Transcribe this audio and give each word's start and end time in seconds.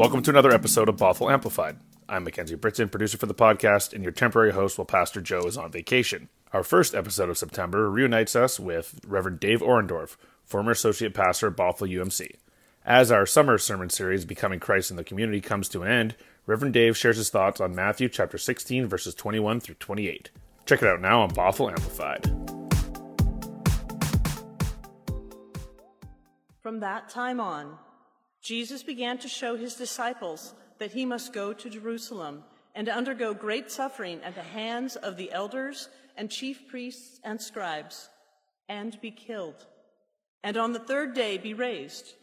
Welcome 0.00 0.22
to 0.22 0.30
another 0.30 0.50
episode 0.50 0.88
of 0.88 0.96
Bothell 0.96 1.30
Amplified. 1.30 1.76
I'm 2.08 2.24
Mackenzie 2.24 2.54
Britton, 2.54 2.88
producer 2.88 3.18
for 3.18 3.26
the 3.26 3.34
podcast, 3.34 3.92
and 3.92 4.02
your 4.02 4.14
temporary 4.14 4.52
host 4.52 4.78
while 4.78 4.86
Pastor 4.86 5.20
Joe 5.20 5.42
is 5.42 5.58
on 5.58 5.70
vacation. 5.70 6.30
Our 6.54 6.62
first 6.62 6.94
episode 6.94 7.28
of 7.28 7.36
September 7.36 7.90
reunites 7.90 8.34
us 8.34 8.58
with 8.58 8.98
Reverend 9.06 9.40
Dave 9.40 9.60
Orendorff, 9.60 10.16
former 10.42 10.70
associate 10.70 11.12
pastor 11.12 11.48
at 11.48 11.56
Bothell 11.56 11.94
UMC. 11.94 12.36
As 12.82 13.12
our 13.12 13.26
summer 13.26 13.58
sermon 13.58 13.90
series, 13.90 14.24
Becoming 14.24 14.58
Christ 14.58 14.90
in 14.90 14.96
the 14.96 15.04
Community, 15.04 15.42
comes 15.42 15.68
to 15.68 15.82
an 15.82 15.92
end, 15.92 16.16
Reverend 16.46 16.72
Dave 16.72 16.96
shares 16.96 17.18
his 17.18 17.28
thoughts 17.28 17.60
on 17.60 17.74
Matthew 17.74 18.08
chapter 18.08 18.38
16, 18.38 18.86
verses 18.86 19.14
21 19.14 19.60
through 19.60 19.74
28. 19.74 20.30
Check 20.64 20.80
it 20.80 20.88
out 20.88 21.02
now 21.02 21.20
on 21.20 21.30
Bothell 21.32 21.68
Amplified. 21.68 22.24
From 26.62 26.80
that 26.80 27.10
time 27.10 27.38
on, 27.38 27.76
Jesus 28.42 28.82
began 28.82 29.18
to 29.18 29.28
show 29.28 29.56
his 29.56 29.74
disciples 29.74 30.54
that 30.78 30.92
he 30.92 31.04
must 31.04 31.32
go 31.32 31.52
to 31.52 31.70
Jerusalem 31.70 32.44
and 32.74 32.88
undergo 32.88 33.34
great 33.34 33.70
suffering 33.70 34.20
at 34.24 34.34
the 34.34 34.42
hands 34.42 34.96
of 34.96 35.16
the 35.16 35.30
elders 35.32 35.88
and 36.16 36.30
chief 36.30 36.68
priests 36.68 37.20
and 37.24 37.40
scribes, 37.40 38.08
and 38.68 39.00
be 39.00 39.10
killed, 39.10 39.66
and 40.42 40.56
on 40.56 40.72
the 40.72 40.78
third 40.78 41.14
day 41.14 41.38
be 41.38 41.54
raised. 41.54 42.14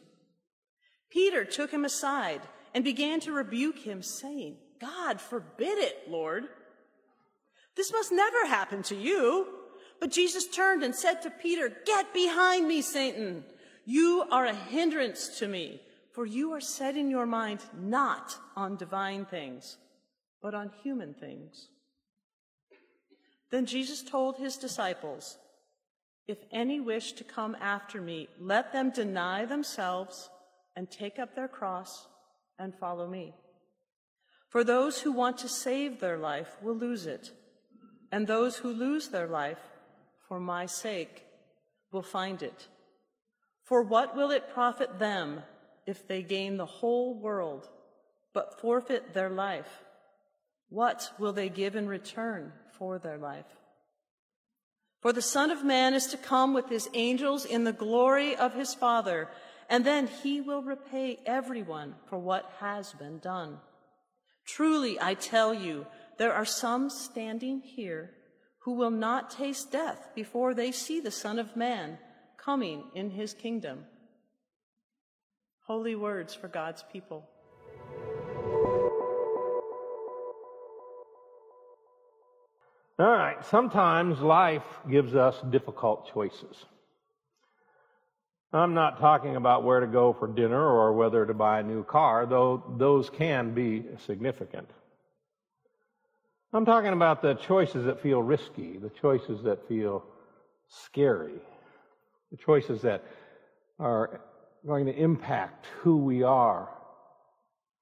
Peter 1.09 1.45
took 1.45 1.71
him 1.71 1.85
aside 1.85 2.41
and 2.73 2.83
began 2.83 3.19
to 3.21 3.31
rebuke 3.31 3.79
him, 3.79 4.01
saying, 4.01 4.55
God 4.79 5.19
forbid 5.19 5.77
it, 5.77 6.09
Lord. 6.09 6.45
This 7.75 7.91
must 7.91 8.11
never 8.11 8.45
happen 8.45 8.83
to 8.83 8.95
you. 8.95 9.47
But 9.99 10.11
Jesus 10.11 10.47
turned 10.47 10.83
and 10.83 10.95
said 10.95 11.21
to 11.21 11.31
Peter, 11.31 11.71
Get 11.85 12.13
behind 12.13 12.67
me, 12.67 12.81
Satan. 12.81 13.43
You 13.85 14.25
are 14.31 14.45
a 14.45 14.53
hindrance 14.53 15.39
to 15.39 15.47
me 15.47 15.81
for 16.17 16.25
you 16.25 16.51
are 16.51 16.59
setting 16.59 17.11
your 17.11 17.27
mind 17.27 17.59
not 17.79 18.35
on 18.55 18.75
divine 18.75 19.23
things, 19.23 19.77
but 20.41 20.55
on 20.55 20.71
human 20.81 21.13
things. 21.13 21.69
Then 23.51 23.67
Jesus 23.67 24.01
told 24.01 24.35
his 24.37 24.57
disciples, 24.57 25.37
If 26.27 26.39
any 26.51 26.79
wish 26.79 27.11
to 27.11 27.23
come 27.23 27.55
after 27.61 28.01
me, 28.01 28.29
let 28.39 28.73
them 28.73 28.89
deny 28.89 29.45
themselves 29.45 30.31
and 30.75 30.89
take 30.89 31.19
up 31.19 31.35
their 31.35 31.47
cross 31.47 32.07
and 32.57 32.73
follow 32.73 33.07
me. 33.07 33.35
For 34.49 34.63
those 34.63 35.01
who 35.01 35.11
want 35.11 35.37
to 35.37 35.47
save 35.47 35.99
their 35.99 36.17
life 36.17 36.57
will 36.63 36.75
lose 36.75 37.05
it, 37.05 37.31
and 38.11 38.25
those 38.25 38.57
who 38.57 38.73
lose 38.73 39.09
their 39.09 39.27
life 39.27 39.61
for 40.27 40.39
my 40.39 40.65
sake 40.65 41.25
will 41.91 42.01
find 42.01 42.41
it. 42.41 42.65
For 43.65 43.83
what 43.83 44.15
will 44.15 44.31
it 44.31 44.51
profit 44.51 44.97
them 44.97 45.43
if 45.87 46.07
they 46.07 46.21
gain 46.21 46.57
the 46.57 46.65
whole 46.65 47.19
world 47.19 47.67
but 48.33 48.59
forfeit 48.61 49.15
their 49.15 49.29
life? 49.31 49.83
What 50.69 51.11
will 51.17 51.33
they 51.33 51.49
give 51.49 51.75
in 51.75 51.87
return 51.87 52.51
for 52.77 52.99
their 52.99 53.17
life? 53.17 53.45
For 55.01 55.13
the 55.13 55.21
Son 55.21 55.49
of 55.49 55.63
Man 55.63 55.93
is 55.93 56.07
to 56.07 56.17
come 56.17 56.53
with 56.53 56.69
his 56.69 56.89
angels 56.93 57.45
in 57.45 57.63
the 57.63 57.71
glory 57.71 58.35
of 58.35 58.53
his 58.53 58.73
Father, 58.73 59.29
and 59.69 59.85
then 59.85 60.07
he 60.07 60.41
will 60.41 60.61
repay 60.61 61.19
everyone 61.25 61.95
for 62.09 62.17
what 62.17 62.51
has 62.59 62.93
been 62.93 63.19
done. 63.19 63.59
Truly, 64.45 64.99
I 64.99 65.13
tell 65.13 65.53
you, 65.53 65.85
there 66.17 66.33
are 66.33 66.45
some 66.45 66.89
standing 66.89 67.61
here 67.61 68.11
who 68.59 68.73
will 68.73 68.91
not 68.91 69.29
taste 69.29 69.71
death 69.71 70.09
before 70.15 70.53
they 70.53 70.71
see 70.71 70.99
the 70.99 71.11
Son 71.11 71.39
of 71.39 71.55
Man 71.55 71.99
coming 72.37 72.83
in 72.93 73.11
his 73.11 73.33
kingdom. 73.33 73.85
Holy 75.67 75.95
words 75.95 76.33
for 76.33 76.47
God's 76.47 76.81
people. 76.93 77.27
All 82.97 83.05
right, 83.05 83.45
sometimes 83.45 84.21
life 84.21 84.63
gives 84.89 85.13
us 85.13 85.35
difficult 85.49 86.09
choices. 86.13 86.65
I'm 88.53 88.73
not 88.73 88.97
talking 89.01 89.35
about 89.35 89.65
where 89.65 89.81
to 89.81 89.87
go 89.87 90.13
for 90.13 90.29
dinner 90.29 90.65
or 90.65 90.93
whether 90.93 91.25
to 91.25 91.33
buy 91.33 91.59
a 91.59 91.63
new 91.63 91.83
car, 91.83 92.25
though 92.25 92.63
those 92.77 93.09
can 93.09 93.53
be 93.53 93.83
significant. 94.05 94.69
I'm 96.53 96.65
talking 96.65 96.93
about 96.93 97.21
the 97.21 97.33
choices 97.33 97.85
that 97.87 98.01
feel 98.01 98.23
risky, 98.23 98.77
the 98.77 98.89
choices 98.89 99.43
that 99.43 99.67
feel 99.67 100.05
scary, 100.69 101.41
the 102.31 102.37
choices 102.37 102.81
that 102.83 103.03
are 103.79 104.21
going 104.67 104.85
to 104.85 104.93
impact 104.93 105.65
who 105.79 105.95
we 105.95 106.23
are 106.23 106.67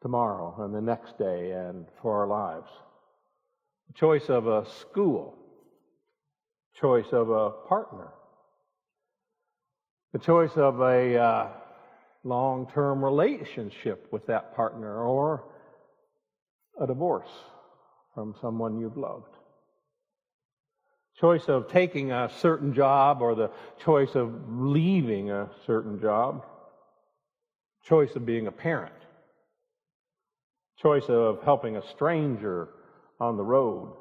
tomorrow 0.03 0.55
and 0.59 0.73
the 0.73 0.81
next 0.81 1.17
day 1.17 1.49
and 1.49 1.87
for 1.99 2.21
our 2.21 2.27
lives. 2.27 2.69
The 3.87 3.93
choice 3.93 4.29
of 4.29 4.45
a 4.45 4.67
school, 4.81 5.35
choice 6.79 7.07
of 7.11 7.31
a 7.31 7.49
partner, 7.49 8.09
the 10.13 10.19
choice 10.19 10.51
of 10.57 10.79
a 10.79 11.17
uh, 11.17 11.47
long 12.23 12.69
term 12.71 13.03
relationship 13.03 14.07
with 14.11 14.27
that 14.27 14.55
partner 14.55 15.01
or 15.01 15.43
a 16.79 16.85
divorce 16.85 17.31
from 18.13 18.35
someone 18.39 18.79
you've 18.79 18.97
loved. 18.97 19.33
Choice 21.19 21.45
of 21.47 21.67
taking 21.67 22.11
a 22.11 22.29
certain 22.41 22.75
job 22.75 23.23
or 23.23 23.33
the 23.33 23.49
choice 23.83 24.13
of 24.13 24.31
leaving 24.51 25.31
a 25.31 25.49
certain 25.65 25.99
job 25.99 26.45
choice 27.85 28.15
of 28.15 28.25
being 28.25 28.47
a 28.47 28.51
parent, 28.51 28.95
choice 30.81 31.05
of 31.07 31.43
helping 31.43 31.77
a 31.77 31.87
stranger 31.89 32.69
on 33.19 33.37
the 33.37 33.43
road, 33.43 33.95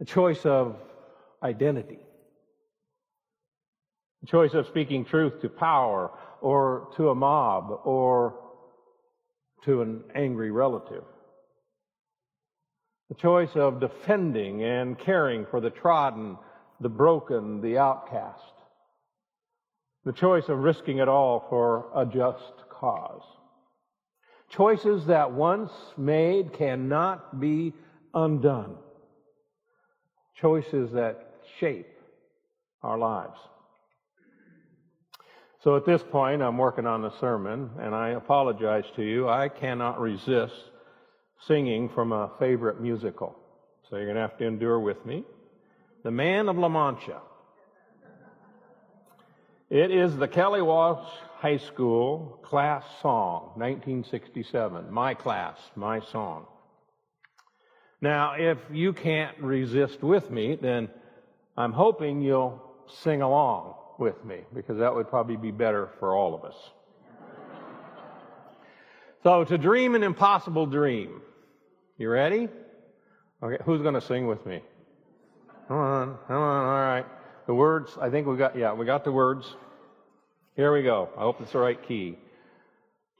a 0.00 0.04
choice 0.04 0.46
of 0.46 0.76
identity, 1.42 1.98
a 4.22 4.26
choice 4.26 4.54
of 4.54 4.66
speaking 4.66 5.04
truth 5.04 5.40
to 5.40 5.48
power 5.48 6.10
or 6.40 6.88
to 6.96 7.10
a 7.10 7.14
mob 7.14 7.80
or 7.84 8.38
to 9.64 9.82
an 9.82 10.04
angry 10.14 10.50
relative. 10.50 11.04
The 13.08 13.16
choice 13.16 13.54
of 13.56 13.80
defending 13.80 14.62
and 14.62 14.98
caring 14.98 15.44
for 15.46 15.60
the 15.60 15.70
trodden, 15.70 16.38
the 16.80 16.88
broken, 16.88 17.60
the 17.60 17.78
outcast. 17.78 18.54
The 20.04 20.12
choice 20.12 20.48
of 20.48 20.58
risking 20.58 20.98
it 20.98 21.08
all 21.08 21.46
for 21.48 21.86
a 21.94 22.04
just 22.04 22.68
cause. 22.68 23.22
Choices 24.48 25.06
that 25.06 25.32
once 25.32 25.70
made 25.96 26.52
cannot 26.52 27.40
be 27.40 27.72
undone. 28.12 28.76
Choices 30.40 30.92
that 30.92 31.34
shape 31.58 31.86
our 32.82 32.98
lives. 32.98 33.38
So 35.62 35.76
at 35.76 35.86
this 35.86 36.02
point, 36.02 36.42
I'm 36.42 36.58
working 36.58 36.86
on 36.86 37.02
the 37.02 37.16
sermon, 37.20 37.70
and 37.78 37.94
I 37.94 38.10
apologize 38.10 38.84
to 38.96 39.02
you. 39.02 39.28
I 39.28 39.48
cannot 39.48 40.00
resist 40.00 40.54
singing 41.46 41.88
from 41.88 42.10
a 42.10 42.32
favorite 42.40 42.80
musical. 42.80 43.36
So 43.88 43.96
you're 43.96 44.06
going 44.06 44.16
to 44.16 44.22
have 44.22 44.38
to 44.38 44.46
endure 44.46 44.80
with 44.80 45.04
me. 45.06 45.24
The 46.02 46.10
Man 46.10 46.48
of 46.48 46.58
La 46.58 46.68
Mancha. 46.68 47.20
It 49.72 49.90
is 49.90 50.14
the 50.14 50.28
Kelly 50.28 50.60
Walsh 50.60 51.08
High 51.38 51.56
School 51.56 52.38
class 52.42 52.84
song, 53.00 53.52
1967. 53.54 54.92
My 54.92 55.14
class, 55.14 55.56
my 55.76 56.00
song. 56.00 56.44
Now, 58.02 58.34
if 58.34 58.58
you 58.70 58.92
can't 58.92 59.34
resist 59.38 60.02
with 60.02 60.30
me, 60.30 60.58
then 60.60 60.90
I'm 61.56 61.72
hoping 61.72 62.20
you'll 62.20 62.62
sing 63.02 63.22
along 63.22 63.76
with 63.98 64.22
me 64.26 64.40
because 64.52 64.76
that 64.76 64.94
would 64.94 65.08
probably 65.08 65.36
be 65.36 65.50
better 65.50 65.88
for 65.98 66.14
all 66.14 66.34
of 66.34 66.44
us. 66.44 66.56
so, 69.22 69.42
to 69.42 69.56
dream 69.56 69.94
an 69.94 70.02
impossible 70.02 70.66
dream. 70.66 71.22
You 71.96 72.10
ready? 72.10 72.50
Okay, 73.42 73.56
who's 73.64 73.80
going 73.80 73.94
to 73.94 74.02
sing 74.02 74.26
with 74.26 74.44
me? 74.44 74.60
Come 75.66 75.78
on, 75.78 76.18
come 76.28 76.36
on, 76.36 76.66
all 76.66 76.94
right. 76.94 77.06
The 77.52 77.56
words, 77.56 77.98
I 78.00 78.08
think 78.08 78.26
we 78.26 78.38
got, 78.38 78.56
yeah, 78.56 78.72
we 78.72 78.86
got 78.86 79.04
the 79.04 79.12
words. 79.12 79.44
Here 80.56 80.72
we 80.72 80.82
go. 80.82 81.10
I 81.18 81.20
hope 81.20 81.38
it's 81.42 81.52
the 81.52 81.58
right 81.58 81.86
key. 81.86 82.16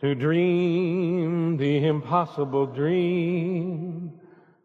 To 0.00 0.14
dream 0.14 1.58
the 1.58 1.84
impossible 1.84 2.64
dream, 2.64 4.18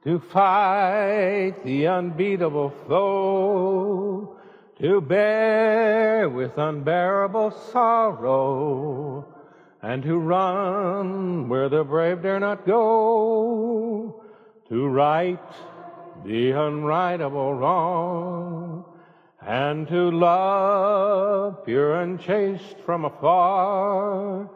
to 0.06 0.20
fight 0.20 1.66
the 1.66 1.86
unbeatable 1.86 2.70
foe, 2.88 4.38
to 4.80 5.02
bear 5.02 6.30
with 6.30 6.58
unbearable 6.58 7.52
sorrow, 7.74 9.28
and 9.82 10.02
to 10.02 10.18
run 10.18 11.50
where 11.50 11.68
the 11.68 11.84
brave 11.84 12.22
dare 12.22 12.40
not 12.40 12.66
go, 12.66 14.24
to 14.70 14.88
right 14.88 15.52
the 16.24 16.52
unrightable 16.52 17.60
wrong, 17.60 18.86
and 19.46 19.88
to 19.88 20.12
love 20.12 21.66
pure 21.66 22.02
and 22.02 22.20
chaste 22.20 22.78
from 22.86 23.06
afar, 23.06 24.50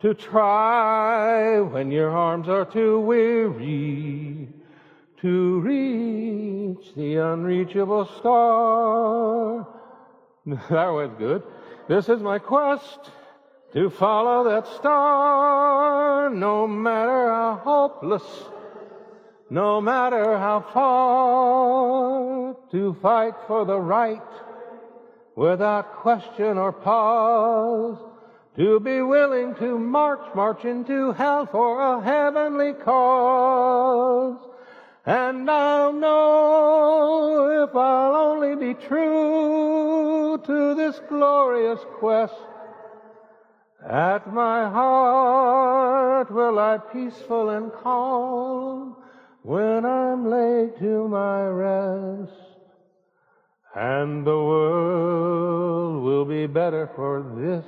to 0.00 0.14
try 0.14 1.60
when 1.60 1.90
your 1.90 2.10
arms 2.10 2.48
are 2.48 2.64
too 2.64 3.00
weary 3.00 4.48
to 5.20 5.60
reach 5.60 6.94
the 6.96 7.16
unreachable 7.16 8.06
star. 8.18 9.66
That 10.46 10.88
was 10.88 11.10
good. 11.18 11.42
This 11.86 12.08
is 12.08 12.20
my 12.22 12.38
quest 12.38 13.10
to 13.74 13.90
follow 13.90 14.44
that 14.50 14.66
star, 14.66 16.30
no 16.30 16.66
matter 16.66 17.28
how 17.28 17.60
hopeless, 17.62 18.22
no 19.50 19.80
matter 19.80 20.38
how 20.38 20.60
far, 20.72 22.49
to 22.70 22.96
fight 23.02 23.34
for 23.46 23.64
the 23.64 23.78
right 23.78 24.22
without 25.34 25.92
question 25.96 26.58
or 26.58 26.72
pause, 26.72 27.98
to 28.56 28.80
be 28.80 29.00
willing 29.00 29.54
to 29.56 29.78
march, 29.78 30.34
march 30.34 30.64
into 30.64 31.12
hell 31.12 31.46
for 31.46 31.80
a 31.80 32.02
heavenly 32.02 32.72
cause. 32.74 34.38
And 35.06 35.50
I'll 35.50 35.92
know 35.92 37.64
if 37.64 37.74
I'll 37.74 38.14
only 38.14 38.54
be 38.54 38.74
true 38.74 40.40
to 40.44 40.74
this 40.74 41.00
glorious 41.08 41.80
quest. 41.98 42.34
At 43.88 44.32
my 44.32 44.68
heart 44.68 46.30
will 46.30 46.52
lie 46.52 46.78
peaceful 46.78 47.48
and 47.48 47.72
calm 47.72 48.99
better 56.70 56.88
for 56.94 57.24
this. 57.36 57.64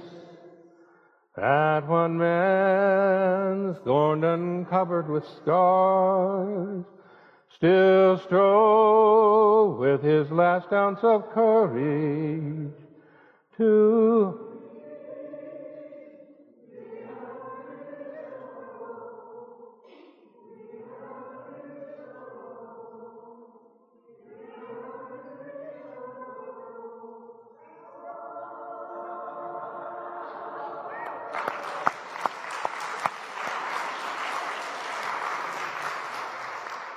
That 1.35 1.89
one 1.89 2.19
man 2.19 3.75
scorned 3.81 4.23
and 4.23 4.69
covered 4.69 5.09
with 5.09 5.25
scars 5.43 6.85
still 7.57 8.19
strove 8.19 9.79
with 9.79 10.05
his 10.05 10.31
last 10.31 10.73
ounce 10.73 11.01
of 11.03 11.29
courage 11.33 12.71
to 13.57 14.42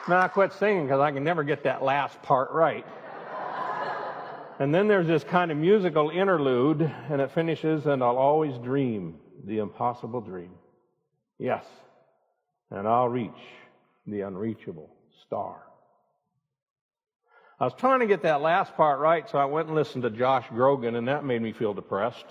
Now 0.07 0.21
I 0.21 0.27
quit 0.27 0.53
singing 0.53 0.83
because 0.83 0.99
I 0.99 1.11
can 1.11 1.23
never 1.23 1.43
get 1.43 1.63
that 1.63 1.83
last 1.83 2.21
part 2.21 2.51
right. 2.51 2.85
and 4.59 4.73
then 4.73 4.87
there's 4.87 5.07
this 5.07 5.23
kind 5.23 5.51
of 5.51 5.57
musical 5.57 6.11
interlude, 6.11 6.81
and 7.09 7.19
it 7.19 7.31
finishes, 7.31 7.87
and 7.87 8.03
I'll 8.03 8.17
always 8.17 8.55
dream 8.59 9.15
the 9.45 9.57
impossible 9.57 10.21
dream. 10.21 10.51
Yes, 11.39 11.65
and 12.69 12.87
I'll 12.87 13.09
reach 13.09 13.31
the 14.05 14.21
unreachable 14.21 14.91
star. 15.25 15.63
I 17.59 17.63
was 17.63 17.73
trying 17.73 18.01
to 18.01 18.05
get 18.05 18.21
that 18.23 18.41
last 18.41 18.75
part 18.75 18.99
right, 18.99 19.27
so 19.27 19.39
I 19.39 19.45
went 19.45 19.67
and 19.67 19.75
listened 19.75 20.03
to 20.03 20.11
Josh 20.11 20.45
Groban, 20.47 20.97
and 20.97 21.07
that 21.07 21.25
made 21.25 21.41
me 21.41 21.51
feel 21.51 21.73
depressed. 21.73 22.25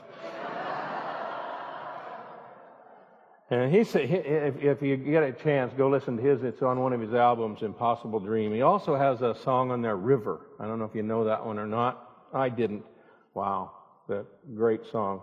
And 3.62 3.72
he 3.72 3.84
said, 3.84 4.10
if, 4.10 4.82
you 4.82 4.96
get 4.96 5.22
a 5.22 5.32
chance, 5.32 5.72
go 5.78 5.88
listen 5.88 6.16
to 6.16 6.22
his. 6.22 6.42
It's 6.42 6.60
on 6.60 6.80
one 6.80 6.92
of 6.92 7.00
his 7.00 7.14
albums, 7.14 7.62
Impossible 7.62 8.18
Dream. 8.18 8.52
He 8.52 8.62
also 8.62 8.96
has 8.96 9.22
a 9.22 9.36
song 9.44 9.70
on 9.70 9.80
there, 9.80 9.96
River. 9.96 10.40
I 10.58 10.66
don't 10.66 10.80
know 10.80 10.86
if 10.86 10.94
you 10.94 11.04
know 11.04 11.24
that 11.24 11.46
one 11.46 11.60
or 11.60 11.66
not. 11.66 12.26
I 12.34 12.48
didn't. 12.48 12.84
Wow, 13.32 13.70
that 14.08 14.26
great 14.56 14.80
song. 14.90 15.20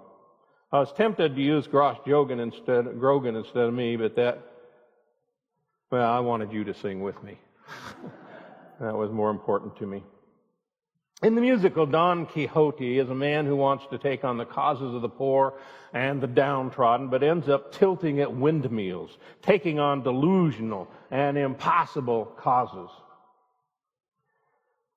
I 0.71 0.79
was 0.79 0.93
tempted 0.93 1.35
to 1.35 1.41
use 1.41 1.67
Grosh 1.67 2.01
Jogan 2.05 2.39
instead, 2.39 2.97
Grogan 2.97 3.35
instead 3.35 3.63
of 3.63 3.73
me, 3.73 3.97
but 3.97 4.15
that, 4.15 4.39
well, 5.91 6.09
I 6.09 6.19
wanted 6.19 6.53
you 6.53 6.63
to 6.63 6.73
sing 6.73 7.01
with 7.01 7.21
me. 7.21 7.37
that 8.79 8.95
was 8.95 9.11
more 9.11 9.29
important 9.29 9.75
to 9.77 9.85
me. 9.85 10.03
In 11.23 11.35
the 11.35 11.41
musical, 11.41 11.85
Don 11.85 12.25
Quixote 12.25 12.97
is 12.97 13.09
a 13.09 13.15
man 13.15 13.45
who 13.45 13.55
wants 13.55 13.85
to 13.91 13.99
take 13.99 14.23
on 14.23 14.37
the 14.37 14.45
causes 14.45 14.95
of 14.95 15.03
the 15.03 15.09
poor 15.09 15.53
and 15.93 16.19
the 16.19 16.27
downtrodden, 16.27 17.09
but 17.09 17.21
ends 17.21 17.47
up 17.47 17.71
tilting 17.73 18.19
at 18.21 18.33
windmills, 18.33 19.15
taking 19.43 19.79
on 19.79 20.01
delusional 20.01 20.87
and 21.11 21.37
impossible 21.37 22.25
causes. 22.25 22.89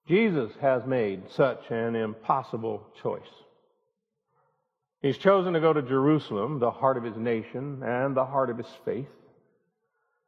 Jesus 0.08 0.50
has 0.62 0.86
made 0.86 1.30
such 1.30 1.70
an 1.70 1.94
impossible 1.94 2.86
choice. 3.02 3.20
He's 5.02 5.18
chosen 5.18 5.52
to 5.52 5.60
go 5.60 5.74
to 5.74 5.82
Jerusalem, 5.82 6.58
the 6.58 6.70
heart 6.70 6.96
of 6.96 7.04
his 7.04 7.16
nation 7.16 7.82
and 7.82 8.16
the 8.16 8.24
heart 8.24 8.48
of 8.48 8.56
his 8.56 8.72
faith, 8.86 9.08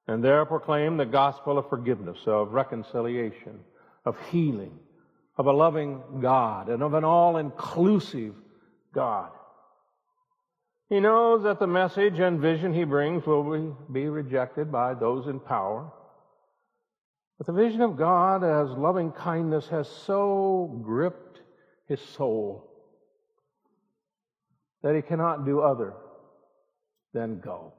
and 0.06 0.22
there 0.22 0.44
proclaim 0.44 0.98
the 0.98 1.06
gospel 1.06 1.56
of 1.56 1.70
forgiveness, 1.70 2.18
of 2.26 2.52
reconciliation, 2.52 3.60
of 4.04 4.18
healing, 4.28 4.78
of 5.36 5.46
a 5.46 5.52
loving 5.52 6.20
God 6.20 6.68
and 6.68 6.82
of 6.82 6.94
an 6.94 7.04
all 7.04 7.36
inclusive 7.36 8.34
God. 8.92 9.30
He 10.88 11.00
knows 11.00 11.42
that 11.42 11.58
the 11.58 11.66
message 11.66 12.20
and 12.20 12.40
vision 12.40 12.72
he 12.72 12.84
brings 12.84 13.26
will 13.26 13.76
be 13.92 14.08
rejected 14.08 14.70
by 14.70 14.94
those 14.94 15.26
in 15.26 15.40
power. 15.40 15.92
But 17.38 17.46
the 17.46 17.52
vision 17.52 17.82
of 17.82 17.96
God 17.96 18.44
as 18.44 18.70
loving 18.70 19.12
kindness 19.12 19.68
has 19.68 19.88
so 19.88 20.80
gripped 20.82 21.40
his 21.88 22.00
soul 22.00 22.70
that 24.82 24.94
he 24.94 25.02
cannot 25.02 25.44
do 25.44 25.60
other 25.60 25.94
than 27.12 27.40
go. 27.40 27.72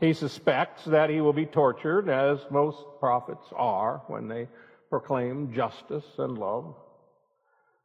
He 0.00 0.14
suspects 0.14 0.84
that 0.86 1.10
he 1.10 1.20
will 1.20 1.32
be 1.32 1.46
tortured, 1.46 2.08
as 2.08 2.38
most 2.50 2.78
prophets 2.98 3.46
are 3.54 4.02
when 4.08 4.26
they 4.26 4.48
proclaim 5.00 5.52
justice 5.52 6.04
and 6.18 6.38
love, 6.38 6.72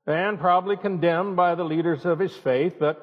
and 0.06 0.40
probably 0.40 0.78
condemned 0.78 1.36
by 1.36 1.56
the 1.56 1.64
leaders 1.64 2.06
of 2.06 2.20
his 2.20 2.36
faith, 2.36 2.76
but 2.80 2.98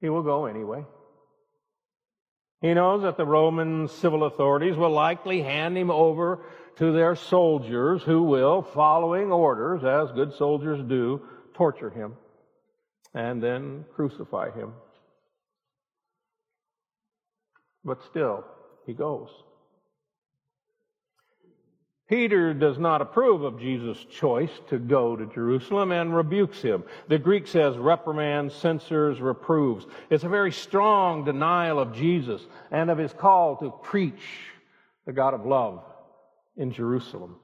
he 0.00 0.08
will 0.08 0.22
go 0.22 0.46
anyway. 0.46 0.82
He 2.62 2.72
knows 2.72 3.02
that 3.02 3.18
the 3.18 3.26
Roman 3.26 3.88
civil 3.88 4.24
authorities 4.24 4.74
will 4.74 4.90
likely 4.90 5.42
hand 5.42 5.76
him 5.76 5.90
over 5.90 6.46
to 6.76 6.92
their 6.92 7.14
soldiers 7.14 8.02
who 8.04 8.22
will, 8.22 8.62
following 8.62 9.30
orders, 9.30 9.84
as 9.84 10.10
good 10.14 10.32
soldiers 10.32 10.82
do, 10.88 11.20
torture 11.52 11.90
him 11.90 12.16
and 13.12 13.42
then 13.42 13.84
crucify 13.94 14.50
him. 14.50 14.72
But 17.84 18.02
still, 18.08 18.46
he 18.86 18.94
goes. 18.94 19.28
Peter 22.12 22.52
does 22.52 22.78
not 22.78 23.00
approve 23.00 23.40
of 23.40 23.58
Jesus' 23.58 24.04
choice 24.04 24.50
to 24.68 24.78
go 24.78 25.16
to 25.16 25.24
Jerusalem 25.24 25.92
and 25.92 26.14
rebukes 26.14 26.60
him. 26.60 26.84
The 27.08 27.18
Greek 27.18 27.46
says 27.46 27.78
reprimands, 27.78 28.54
censures, 28.54 29.18
reproves. 29.18 29.86
It's 30.10 30.22
a 30.22 30.28
very 30.28 30.52
strong 30.52 31.24
denial 31.24 31.78
of 31.78 31.94
Jesus 31.94 32.42
and 32.70 32.90
of 32.90 32.98
his 32.98 33.14
call 33.14 33.56
to 33.56 33.70
preach 33.70 34.22
the 35.06 35.14
God 35.14 35.32
of 35.32 35.46
love 35.46 35.82
in 36.54 36.70
Jerusalem. 36.70 37.36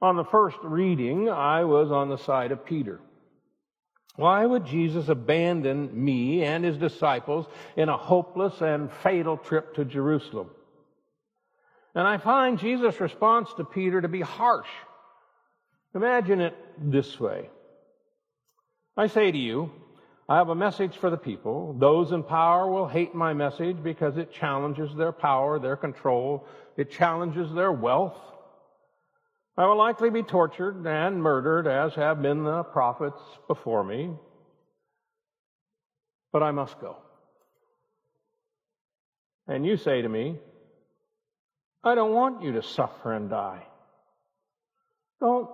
On 0.00 0.14
the 0.14 0.24
first 0.24 0.58
reading, 0.62 1.28
I 1.28 1.64
was 1.64 1.90
on 1.90 2.08
the 2.08 2.18
side 2.18 2.52
of 2.52 2.64
Peter. 2.64 3.00
Why 4.14 4.46
would 4.46 4.64
Jesus 4.64 5.08
abandon 5.08 6.04
me 6.04 6.44
and 6.44 6.64
his 6.64 6.76
disciples 6.76 7.46
in 7.76 7.88
a 7.88 7.96
hopeless 7.96 8.60
and 8.60 8.92
fatal 8.92 9.38
trip 9.38 9.74
to 9.74 9.84
Jerusalem? 9.84 10.50
And 11.94 12.06
I 12.06 12.18
find 12.18 12.58
Jesus' 12.58 13.00
response 13.00 13.50
to 13.56 13.64
Peter 13.64 14.00
to 14.00 14.08
be 14.08 14.20
harsh. 14.20 14.68
Imagine 15.94 16.40
it 16.40 16.56
this 16.78 17.18
way. 17.18 17.50
I 18.96 19.08
say 19.08 19.32
to 19.32 19.38
you, 19.38 19.72
I 20.28 20.36
have 20.36 20.48
a 20.48 20.54
message 20.54 20.96
for 20.96 21.10
the 21.10 21.16
people. 21.16 21.74
Those 21.78 22.12
in 22.12 22.22
power 22.22 22.70
will 22.70 22.86
hate 22.86 23.14
my 23.14 23.32
message 23.32 23.82
because 23.82 24.16
it 24.16 24.32
challenges 24.32 24.94
their 24.94 25.10
power, 25.10 25.58
their 25.58 25.76
control. 25.76 26.46
It 26.76 26.92
challenges 26.92 27.52
their 27.52 27.72
wealth. 27.72 28.16
I 29.56 29.66
will 29.66 29.76
likely 29.76 30.10
be 30.10 30.22
tortured 30.22 30.86
and 30.86 31.20
murdered, 31.20 31.66
as 31.66 31.94
have 31.94 32.22
been 32.22 32.44
the 32.44 32.62
prophets 32.62 33.20
before 33.48 33.82
me. 33.82 34.10
But 36.32 36.44
I 36.44 36.52
must 36.52 36.80
go. 36.80 36.96
And 39.48 39.66
you 39.66 39.76
say 39.76 40.02
to 40.02 40.08
me, 40.08 40.36
I 41.82 41.94
don't 41.94 42.12
want 42.12 42.42
you 42.42 42.52
to 42.52 42.62
suffer 42.62 43.12
and 43.12 43.30
die. 43.30 43.66
Don't, 45.20 45.48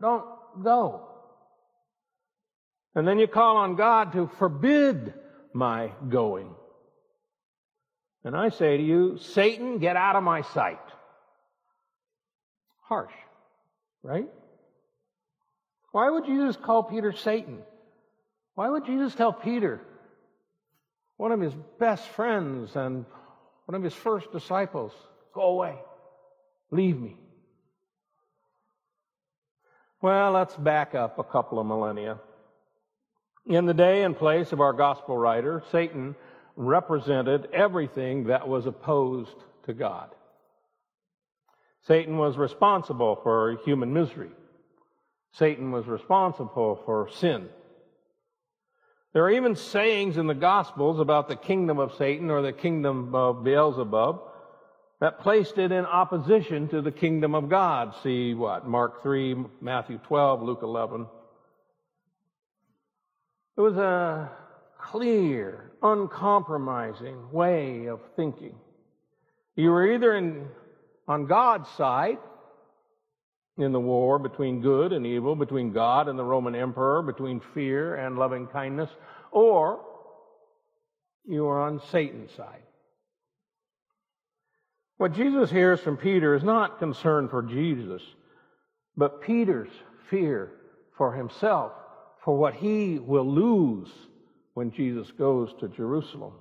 don't 0.00 0.24
go. 0.62 1.08
And 2.94 3.06
then 3.06 3.18
you 3.18 3.28
call 3.28 3.58
on 3.58 3.76
God 3.76 4.12
to 4.12 4.28
forbid 4.38 5.14
my 5.52 5.92
going. 6.08 6.50
And 8.24 8.36
I 8.36 8.48
say 8.48 8.76
to 8.76 8.82
you, 8.82 9.18
Satan, 9.18 9.78
get 9.78 9.96
out 9.96 10.16
of 10.16 10.22
my 10.22 10.42
sight. 10.42 10.80
Harsh, 12.82 13.12
right? 14.02 14.28
Why 15.92 16.10
would 16.10 16.26
Jesus 16.26 16.56
call 16.56 16.82
Peter 16.82 17.12
Satan? 17.12 17.58
Why 18.54 18.68
would 18.68 18.84
Jesus 18.84 19.14
tell 19.14 19.32
Peter, 19.32 19.80
one 21.16 21.32
of 21.32 21.40
his 21.40 21.54
best 21.78 22.08
friends 22.08 22.74
and 22.74 23.04
one 23.66 23.76
of 23.76 23.82
his 23.82 23.94
first 23.94 24.32
disciples, 24.32 24.92
go 25.38 25.50
away, 25.50 25.76
leave 26.72 27.00
me? 27.00 27.16
Well, 30.02 30.32
let's 30.32 30.56
back 30.56 30.94
up 30.96 31.18
a 31.18 31.24
couple 31.24 31.60
of 31.60 31.66
millennia. 31.66 32.18
In 33.46 33.64
the 33.64 33.74
day 33.74 34.02
and 34.02 34.16
place 34.16 34.52
of 34.52 34.60
our 34.60 34.72
gospel 34.72 35.16
writer, 35.16 35.62
Satan 35.70 36.16
represented 36.56 37.48
everything 37.52 38.24
that 38.24 38.48
was 38.48 38.66
opposed 38.66 39.36
to 39.66 39.72
God. 39.72 40.10
Satan 41.86 42.18
was 42.18 42.36
responsible 42.36 43.20
for 43.22 43.58
human 43.64 43.92
misery. 43.92 44.30
Satan 45.32 45.70
was 45.70 45.86
responsible 45.86 46.82
for 46.84 47.08
sin. 47.14 47.48
There 49.12 49.24
are 49.24 49.30
even 49.30 49.54
sayings 49.54 50.16
in 50.16 50.26
the 50.26 50.34
Gospels 50.34 51.00
about 51.00 51.28
the 51.28 51.36
kingdom 51.36 51.78
of 51.78 51.94
Satan 51.94 52.28
or 52.30 52.42
the 52.42 52.52
kingdom 52.52 53.14
of 53.14 53.42
Beelzebub 53.42 54.27
that 55.00 55.20
placed 55.20 55.58
it 55.58 55.70
in 55.70 55.86
opposition 55.86 56.68
to 56.68 56.82
the 56.82 56.90
kingdom 56.90 57.34
of 57.34 57.48
God. 57.48 57.94
See 58.02 58.34
what? 58.34 58.66
Mark 58.66 59.02
3, 59.02 59.36
Matthew 59.60 59.98
12, 59.98 60.42
Luke 60.42 60.60
11. 60.62 61.06
It 63.56 63.60
was 63.60 63.76
a 63.76 64.30
clear, 64.78 65.72
uncompromising 65.82 67.30
way 67.30 67.86
of 67.86 68.00
thinking. 68.16 68.54
You 69.56 69.70
were 69.70 69.92
either 69.92 70.16
in, 70.16 70.48
on 71.06 71.26
God's 71.26 71.68
side 71.70 72.18
in 73.56 73.72
the 73.72 73.80
war 73.80 74.18
between 74.18 74.60
good 74.60 74.92
and 74.92 75.04
evil, 75.04 75.34
between 75.34 75.72
God 75.72 76.08
and 76.08 76.18
the 76.18 76.24
Roman 76.24 76.54
emperor, 76.54 77.02
between 77.02 77.40
fear 77.54 77.96
and 77.96 78.18
loving 78.18 78.46
kindness, 78.46 78.90
or 79.32 79.84
you 81.26 81.44
were 81.44 81.60
on 81.60 81.80
Satan's 81.90 82.32
side. 82.32 82.62
What 84.98 85.12
Jesus 85.12 85.48
hears 85.48 85.78
from 85.78 85.96
Peter 85.96 86.34
is 86.34 86.42
not 86.42 86.80
concern 86.80 87.28
for 87.28 87.40
Jesus, 87.40 88.02
but 88.96 89.22
Peter's 89.22 89.70
fear 90.10 90.50
for 90.96 91.12
himself 91.12 91.72
for 92.24 92.36
what 92.36 92.54
he 92.54 92.98
will 92.98 93.26
lose 93.26 93.88
when 94.54 94.72
Jesus 94.72 95.10
goes 95.12 95.54
to 95.60 95.68
Jerusalem. 95.68 96.32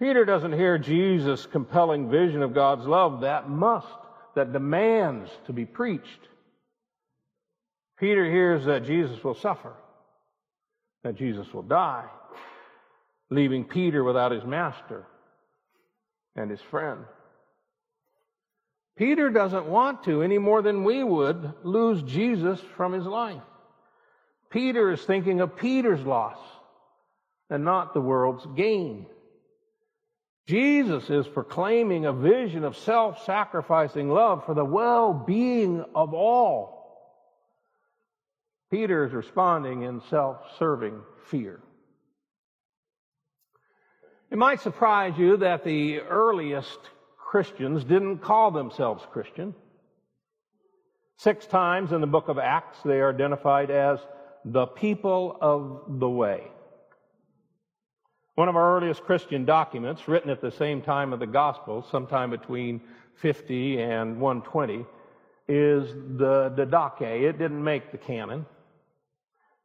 Peter 0.00 0.24
doesn't 0.24 0.52
hear 0.52 0.78
Jesus' 0.78 1.46
compelling 1.46 2.10
vision 2.10 2.42
of 2.42 2.52
God's 2.52 2.86
love 2.86 3.20
that 3.20 3.48
must, 3.48 3.86
that 4.34 4.52
demands 4.52 5.30
to 5.46 5.52
be 5.52 5.64
preached. 5.64 6.28
Peter 8.00 8.24
hears 8.24 8.64
that 8.66 8.84
Jesus 8.84 9.22
will 9.22 9.36
suffer, 9.36 9.72
that 11.04 11.14
Jesus 11.14 11.46
will 11.54 11.62
die, 11.62 12.04
leaving 13.30 13.64
Peter 13.64 14.02
without 14.02 14.32
his 14.32 14.44
master 14.44 15.06
and 16.36 16.50
his 16.50 16.60
friend. 16.60 17.00
Peter 18.96 19.28
doesn't 19.28 19.66
want 19.66 20.04
to, 20.04 20.22
any 20.22 20.38
more 20.38 20.62
than 20.62 20.84
we 20.84 21.04
would, 21.04 21.52
lose 21.62 22.02
Jesus 22.02 22.60
from 22.76 22.92
his 22.92 23.04
life. 23.04 23.42
Peter 24.50 24.90
is 24.90 25.02
thinking 25.02 25.40
of 25.40 25.56
Peter's 25.56 26.04
loss 26.04 26.38
and 27.50 27.64
not 27.64 27.92
the 27.92 28.00
world's 28.00 28.46
gain. 28.56 29.06
Jesus 30.46 31.10
is 31.10 31.26
proclaiming 31.26 32.06
a 32.06 32.12
vision 32.12 32.64
of 32.64 32.76
self 32.76 33.24
sacrificing 33.24 34.08
love 34.08 34.46
for 34.46 34.54
the 34.54 34.64
well 34.64 35.12
being 35.12 35.84
of 35.94 36.14
all. 36.14 36.76
Peter 38.70 39.04
is 39.04 39.12
responding 39.12 39.82
in 39.82 40.00
self 40.08 40.38
serving 40.58 41.00
fear. 41.26 41.60
It 44.30 44.38
might 44.38 44.60
surprise 44.60 45.14
you 45.16 45.36
that 45.38 45.64
the 45.64 46.00
earliest 46.00 46.78
Christians 47.16 47.84
didn't 47.84 48.18
call 48.18 48.50
themselves 48.50 49.04
Christian. 49.12 49.54
Six 51.18 51.46
times 51.46 51.92
in 51.92 52.00
the 52.00 52.06
book 52.06 52.28
of 52.28 52.38
Acts, 52.38 52.78
they 52.84 53.00
are 53.00 53.10
identified 53.10 53.70
as 53.70 53.98
the 54.44 54.66
people 54.66 55.36
of 55.40 55.98
the 56.00 56.08
way. 56.08 56.44
One 58.34 58.48
of 58.48 58.56
our 58.56 58.76
earliest 58.76 59.02
Christian 59.04 59.44
documents, 59.44 60.08
written 60.08 60.28
at 60.28 60.42
the 60.42 60.50
same 60.50 60.82
time 60.82 61.12
of 61.12 61.20
the 61.20 61.26
Gospels, 61.26 61.86
sometime 61.90 62.30
between 62.30 62.82
50 63.22 63.80
and 63.80 64.20
120, 64.20 64.84
is 65.48 65.88
the 66.18 66.52
Didache. 66.56 67.22
It 67.22 67.38
didn't 67.38 67.64
make 67.64 67.92
the 67.92 67.98
canon. 67.98 68.44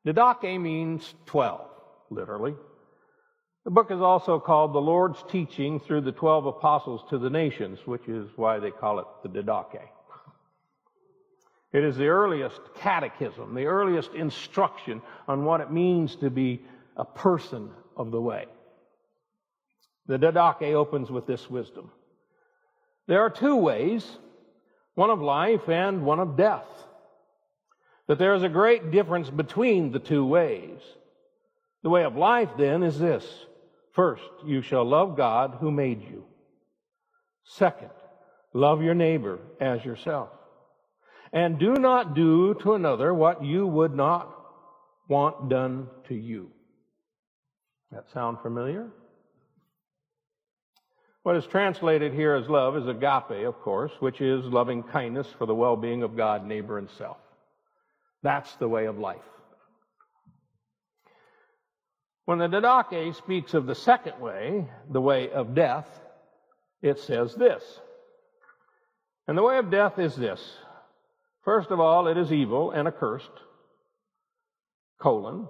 Didache 0.06 0.60
means 0.60 1.14
12, 1.26 1.62
literally. 2.12 2.56
The 3.64 3.70
book 3.70 3.92
is 3.92 4.02
also 4.02 4.40
called 4.40 4.74
The 4.74 4.82
Lord's 4.82 5.24
Teaching 5.30 5.80
Through 5.80 6.02
the 6.02 6.12
Twelve 6.12 6.48
Apostles 6.48 7.04
to 7.12 7.20
the 7.20 7.30
Nations, 7.30 7.78
which 7.86 8.08
is 8.08 8.28
why 8.36 8.58
they 8.58 8.72
call 8.72 8.98
it 9.00 9.06
the 9.22 9.30
Didache. 9.30 9.88
It 11.72 11.84
is 11.84 11.96
the 11.96 12.08
earliest 12.08 12.60
catechism, 12.76 13.54
the 13.54 13.68
earliest 13.68 14.14
instruction 14.16 15.00
on 15.28 15.46
what 15.46 15.62
it 15.62 15.72
means 15.72 16.16
to 16.18 16.32
be 16.32 16.64
a 16.98 17.06
person 17.06 17.70
of 17.96 18.10
the 18.10 18.20
way. 18.20 18.46
The 20.08 20.18
Didache 20.18 20.74
opens 20.74 21.12
with 21.12 21.28
this 21.28 21.48
wisdom. 21.48 21.92
There 23.06 23.22
are 23.22 23.30
two 23.30 23.58
ways, 23.58 24.10
one 24.96 25.12
of 25.12 25.22
life 25.22 25.70
and 25.70 26.04
one 26.04 26.20
of 26.20 26.36
death. 26.36 26.68
That 28.08 28.18
there 28.18 28.34
is 28.34 28.42
a 28.42 28.50
great 28.50 28.90
difference 28.90 29.30
between 29.30 29.92
the 29.92 30.00
two 30.00 30.26
ways. 30.26 30.80
The 31.84 31.92
way 31.92 32.04
of 32.04 32.18
life 32.18 32.50
then 32.58 32.82
is 32.82 32.98
this 32.98 33.24
First, 33.94 34.24
you 34.46 34.62
shall 34.62 34.86
love 34.86 35.18
God 35.18 35.58
who 35.60 35.72
made 35.72 36.02
you. 36.02 36.24
Second, 37.44 37.90
love 38.54 38.82
your 38.82 38.94
neighbor 38.94 39.40
as 39.60 39.84
yourself. 39.84 40.30
And 41.34 41.60
do 41.60 41.74
not 41.74 42.14
do 42.14 42.54
to 42.56 42.74
another 42.74 43.14
what 43.14 43.44
you 43.44 43.66
would 43.66 43.96
not 43.96 44.34
want 45.08 45.50
done 45.50 45.88
to 46.08 46.16
you. 46.16 46.52
That 47.92 48.10
sound 48.14 48.40
familiar? 48.42 48.88
What 51.24 51.36
is 51.36 51.46
translated 51.46 52.14
here 52.14 52.34
as 52.34 52.50
love 52.50 52.76
is 52.78 52.88
agape, 52.88 53.46
of 53.46 53.60
course, 53.62 53.92
which 54.00 54.22
is 54.22 54.44
loving 54.46 54.84
kindness 54.84 55.28
for 55.38 55.46
the 55.46 55.54
well 55.54 55.76
being 55.76 56.02
of 56.02 56.18
God, 56.18 56.46
neighbor, 56.46 56.78
and 56.78 56.90
self. 56.98 57.18
That's 58.24 58.54
the 58.56 58.70
way 58.70 58.86
of 58.86 58.98
life. 58.98 59.20
When 62.26 62.38
the 62.38 62.48
Didache 62.48 63.16
speaks 63.16 63.54
of 63.54 63.66
the 63.66 63.76
second 63.76 64.20
way, 64.20 64.68
the 64.90 65.02
way 65.02 65.32
of 65.32 65.56
death, 65.56 65.88
it 66.82 67.00
says 67.00 67.36
this. 67.36 67.64
And 69.28 69.38
the 69.38 69.44
way 69.44 69.58
of 69.58 69.72
death 69.72 70.00
is 70.00 70.16
this. 70.16 70.42
First 71.44 71.72
of 71.72 71.80
all, 71.80 72.08
it 72.08 72.18
is 72.18 72.32
evil 72.32 72.72
and 72.72 72.88
accursed, 72.88 73.32
colon, 75.00 75.48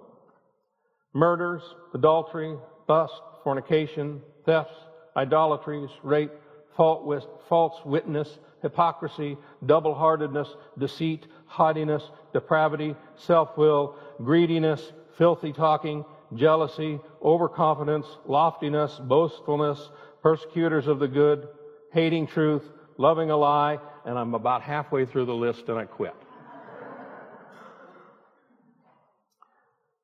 murders, 1.14 1.62
adultery, 1.94 2.58
lust, 2.88 3.22
fornication, 3.44 4.22
thefts, 4.46 4.74
idolatries, 5.18 5.90
rape, 6.04 6.32
false 6.78 7.86
witness, 7.86 8.40
hypocrisy, 8.62 9.38
double 9.66 9.94
heartedness, 9.94 10.48
deceit, 10.78 11.28
haughtiness, 11.46 12.04
depravity, 12.32 12.96
self 13.16 13.58
will, 13.58 13.96
greediness, 14.24 14.94
filthy 15.18 15.52
talking, 15.52 16.06
jealousy, 16.36 17.00
overconfidence, 17.22 18.06
loftiness, 18.26 19.00
boastfulness, 19.04 19.90
persecutors 20.22 20.88
of 20.88 21.00
the 21.00 21.08
good, 21.08 21.48
hating 21.92 22.28
truth, 22.28 22.64
loving 22.98 23.32
a 23.32 23.38
lie, 23.38 23.80
and 24.06 24.18
I'm 24.18 24.34
about 24.34 24.62
halfway 24.62 25.06
through 25.06 25.26
the 25.26 25.34
list 25.34 25.68
and 25.68 25.78
I 25.78 25.86
quit. 25.86 26.16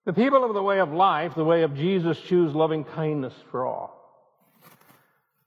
The 0.05 0.13
people 0.13 0.45
of 0.45 0.53
the 0.53 0.63
way 0.63 0.79
of 0.79 0.93
life, 0.93 1.35
the 1.35 1.43
way 1.43 1.63
of 1.63 1.75
Jesus, 1.75 2.17
choose 2.21 2.55
loving 2.55 2.85
kindness 2.85 3.33
for 3.51 3.65
all. 3.65 3.93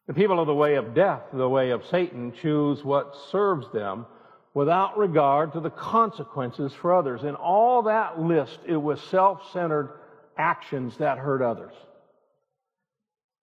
The 0.06 0.12
people 0.12 0.38
of 0.38 0.46
the 0.46 0.54
way 0.54 0.75
of 0.75 0.92
death, 0.92 1.22
the 1.32 1.49
way 1.49 1.70
of 1.70 1.87
Satan, 1.87 2.32
choose 2.42 2.84
what 2.84 3.16
serves 3.30 3.70
them 3.72 4.04
without 4.52 4.99
regard 4.99 5.52
to 5.52 5.60
the 5.60 5.70
consequences 5.70 6.75
for 6.75 6.94
others. 6.94 7.22
In 7.22 7.37
all 7.37 7.82
that 7.82 8.20
list, 8.20 8.58
it 8.66 8.76
was 8.76 9.00
self 9.00 9.50
centered 9.52 9.92
actions 10.40 10.97
that 10.97 11.18
hurt 11.18 11.42
others. 11.42 11.75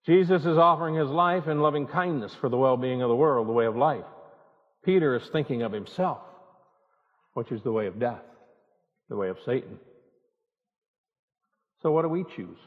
Jesus 0.04 0.44
is 0.44 0.58
offering 0.58 0.94
his 0.94 1.08
life 1.08 1.46
in 1.46 1.60
loving 1.60 1.86
kindness 1.86 2.34
for 2.34 2.48
the 2.48 2.56
well 2.56 2.76
being 2.76 3.02
of 3.02 3.08
the 3.08 3.16
world, 3.16 3.46
the 3.46 3.52
way 3.52 3.66
of 3.66 3.76
life. 3.76 4.04
Peter 4.84 5.16
is 5.16 5.28
thinking 5.30 5.62
of 5.62 5.72
himself, 5.72 6.18
which 7.34 7.52
is 7.52 7.62
the 7.62 7.72
way 7.72 7.86
of 7.86 7.98
death, 7.98 8.22
the 9.08 9.16
way 9.16 9.28
of 9.28 9.36
Satan. 9.44 9.78
So, 11.82 11.92
what 11.92 12.02
do 12.02 12.08
we 12.08 12.24
choose? 12.24 12.58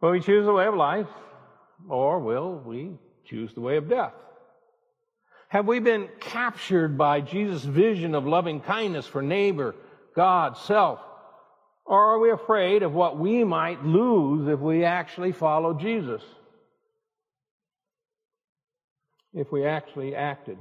Will 0.00 0.12
we 0.12 0.20
choose 0.20 0.46
the 0.46 0.52
way 0.52 0.66
of 0.66 0.74
life, 0.74 1.08
or 1.88 2.20
will 2.20 2.62
we 2.64 2.92
choose 3.24 3.52
the 3.54 3.60
way 3.60 3.76
of 3.76 3.88
death? 3.88 4.12
Have 5.48 5.66
we 5.66 5.80
been 5.80 6.08
captured 6.20 6.96
by 6.96 7.20
Jesus' 7.20 7.64
vision 7.64 8.14
of 8.14 8.26
loving 8.26 8.60
kindness 8.60 9.06
for 9.06 9.20
neighbor, 9.20 9.74
God, 10.14 10.56
self? 10.56 11.00
Or 11.90 12.14
are 12.14 12.20
we 12.20 12.30
afraid 12.30 12.84
of 12.84 12.94
what 12.94 13.18
we 13.18 13.42
might 13.42 13.84
lose 13.84 14.46
if 14.46 14.60
we 14.60 14.84
actually 14.84 15.32
follow 15.32 15.74
Jesus? 15.74 16.22
If 19.34 19.50
we 19.50 19.66
actually 19.66 20.14
acted 20.14 20.58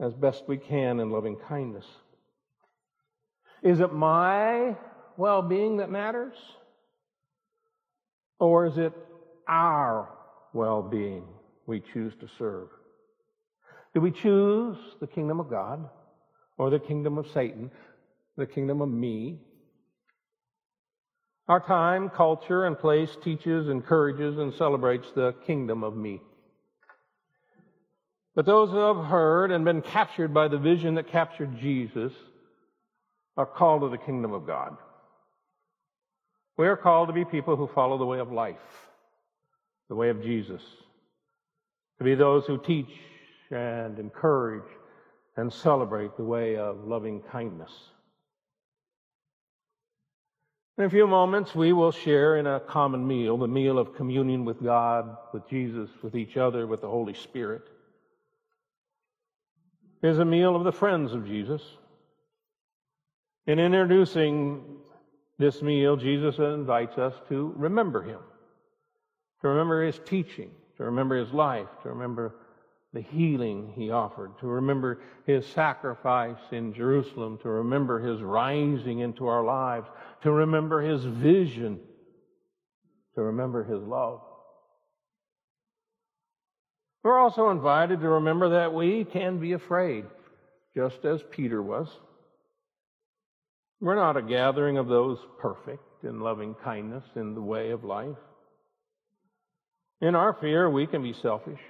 as 0.00 0.12
best 0.12 0.42
we 0.48 0.56
can 0.56 0.98
in 0.98 1.10
loving 1.10 1.36
kindness? 1.48 1.84
Is 3.62 3.78
it 3.78 3.92
my 3.92 4.74
well 5.16 5.40
being 5.40 5.76
that 5.76 5.88
matters? 5.88 6.34
Or 8.40 8.66
is 8.66 8.78
it 8.78 8.92
our 9.46 10.08
well 10.52 10.82
being 10.82 11.22
we 11.66 11.80
choose 11.92 12.12
to 12.16 12.28
serve? 12.40 12.70
Do 13.94 14.00
we 14.00 14.10
choose 14.10 14.76
the 15.00 15.06
kingdom 15.06 15.38
of 15.38 15.48
God 15.48 15.88
or 16.58 16.70
the 16.70 16.80
kingdom 16.80 17.18
of 17.18 17.28
Satan, 17.32 17.70
the 18.36 18.46
kingdom 18.46 18.80
of 18.82 18.88
me? 18.88 19.38
Our 21.48 21.60
time, 21.60 22.10
culture, 22.10 22.64
and 22.64 22.76
place 22.76 23.16
teaches, 23.22 23.68
encourages, 23.68 24.38
and 24.38 24.52
celebrates 24.54 25.06
the 25.14 25.32
kingdom 25.46 25.84
of 25.84 25.96
me. 25.96 26.20
But 28.34 28.46
those 28.46 28.70
who 28.70 28.78
have 28.78 29.06
heard 29.06 29.52
and 29.52 29.64
been 29.64 29.80
captured 29.80 30.34
by 30.34 30.48
the 30.48 30.58
vision 30.58 30.96
that 30.96 31.08
captured 31.08 31.58
Jesus 31.58 32.12
are 33.36 33.46
called 33.46 33.82
to 33.82 33.88
the 33.88 33.98
kingdom 33.98 34.32
of 34.32 34.46
God. 34.46 34.76
We 36.56 36.66
are 36.66 36.76
called 36.76 37.08
to 37.08 37.14
be 37.14 37.24
people 37.24 37.54
who 37.54 37.68
follow 37.68 37.96
the 37.96 38.06
way 38.06 38.18
of 38.18 38.32
life, 38.32 38.56
the 39.88 39.94
way 39.94 40.08
of 40.08 40.22
Jesus, 40.22 40.62
to 41.98 42.04
be 42.04 42.14
those 42.14 42.44
who 42.44 42.58
teach 42.58 42.90
and 43.50 43.98
encourage 43.98 44.68
and 45.36 45.52
celebrate 45.52 46.16
the 46.16 46.24
way 46.24 46.56
of 46.56 46.86
loving 46.86 47.22
kindness. 47.30 47.70
In 50.78 50.84
a 50.84 50.90
few 50.90 51.06
moments, 51.06 51.54
we 51.54 51.72
will 51.72 51.90
share 51.90 52.36
in 52.36 52.46
a 52.46 52.60
common 52.60 53.06
meal, 53.06 53.38
the 53.38 53.48
meal 53.48 53.78
of 53.78 53.94
communion 53.94 54.44
with 54.44 54.62
God, 54.62 55.16
with 55.32 55.48
Jesus, 55.48 55.88
with 56.02 56.14
each 56.14 56.36
other, 56.36 56.66
with 56.66 56.82
the 56.82 56.88
Holy 56.88 57.14
Spirit. 57.14 57.62
It 60.02 60.08
is 60.08 60.18
a 60.18 60.24
meal 60.24 60.54
of 60.54 60.64
the 60.64 60.72
friends 60.72 61.14
of 61.14 61.26
Jesus. 61.26 61.62
In 63.46 63.58
introducing 63.58 64.64
this 65.38 65.62
meal, 65.62 65.96
Jesus 65.96 66.36
invites 66.38 66.98
us 66.98 67.14
to 67.30 67.54
remember 67.56 68.02
him, 68.02 68.20
to 69.40 69.48
remember 69.48 69.82
his 69.82 69.98
teaching, 70.04 70.50
to 70.76 70.84
remember 70.84 71.16
his 71.16 71.32
life, 71.32 71.68
to 71.84 71.88
remember 71.88 72.34
the 72.96 73.02
healing 73.02 73.74
he 73.76 73.90
offered, 73.90 74.30
to 74.40 74.46
remember 74.46 75.00
his 75.26 75.46
sacrifice 75.48 76.40
in 76.50 76.72
Jerusalem, 76.72 77.38
to 77.42 77.48
remember 77.50 78.00
his 78.00 78.22
rising 78.22 79.00
into 79.00 79.26
our 79.26 79.44
lives, 79.44 79.86
to 80.22 80.32
remember 80.32 80.80
his 80.80 81.04
vision, 81.04 81.78
to 83.14 83.20
remember 83.20 83.64
his 83.64 83.82
love. 83.82 84.22
We're 87.04 87.18
also 87.18 87.50
invited 87.50 88.00
to 88.00 88.08
remember 88.08 88.48
that 88.48 88.72
we 88.72 89.04
can 89.04 89.40
be 89.40 89.52
afraid, 89.52 90.06
just 90.74 91.04
as 91.04 91.20
Peter 91.30 91.62
was. 91.62 91.88
We're 93.78 93.96
not 93.96 94.16
a 94.16 94.22
gathering 94.22 94.78
of 94.78 94.88
those 94.88 95.18
perfect 95.38 95.84
in 96.02 96.20
loving 96.20 96.54
kindness 96.64 97.04
in 97.14 97.34
the 97.34 97.42
way 97.42 97.72
of 97.72 97.84
life. 97.84 98.16
In 100.00 100.14
our 100.14 100.32
fear, 100.32 100.70
we 100.70 100.86
can 100.86 101.02
be 101.02 101.12
selfish. 101.12 101.60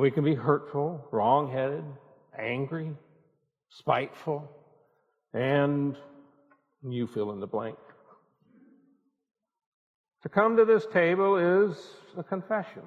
We 0.00 0.10
can 0.10 0.24
be 0.24 0.34
hurtful, 0.34 1.06
wrong 1.12 1.52
headed, 1.52 1.84
angry, 2.38 2.96
spiteful, 3.68 4.50
and 5.34 5.94
you 6.82 7.06
fill 7.06 7.32
in 7.32 7.40
the 7.40 7.46
blank. 7.46 7.76
To 10.22 10.30
come 10.30 10.56
to 10.56 10.64
this 10.64 10.86
table 10.90 11.68
is 11.68 11.76
a 12.16 12.22
confession 12.22 12.84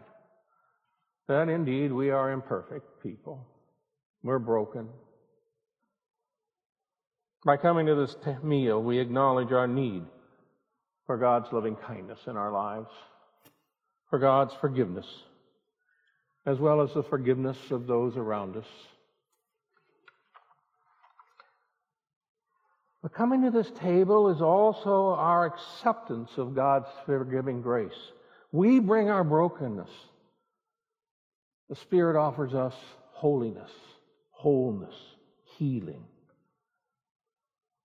that 1.27 1.49
indeed 1.49 1.91
we 1.91 2.09
are 2.09 2.31
imperfect 2.31 3.03
people. 3.03 3.45
We're 4.23 4.39
broken. 4.39 4.89
By 7.45 7.57
coming 7.57 7.85
to 7.85 7.95
this 7.95 8.15
meal, 8.41 8.81
we 8.81 8.97
acknowledge 8.97 9.51
our 9.51 9.67
need 9.67 10.01
for 11.05 11.17
God's 11.17 11.53
loving 11.53 11.75
kindness 11.75 12.21
in 12.25 12.37
our 12.37 12.51
lives, 12.51 12.89
for 14.09 14.17
God's 14.17 14.55
forgiveness, 14.55 15.05
as 16.45 16.59
well 16.59 16.81
as 16.81 16.93
the 16.93 17.03
forgiveness 17.03 17.57
of 17.71 17.87
those 17.87 18.17
around 18.17 18.57
us. 18.57 18.65
But 23.01 23.13
coming 23.13 23.43
to 23.43 23.51
this 23.51 23.69
table 23.81 24.29
is 24.29 24.41
also 24.41 25.13
our 25.17 25.45
acceptance 25.45 26.31
of 26.37 26.55
God's 26.55 26.87
forgiving 27.05 27.61
grace. 27.61 27.91
We 28.51 28.79
bring 28.79 29.09
our 29.09 29.25
brokenness. 29.25 29.89
The 31.69 31.75
Spirit 31.75 32.17
offers 32.17 32.53
us 32.53 32.73
holiness, 33.11 33.71
wholeness, 34.31 34.95
healing. 35.57 36.05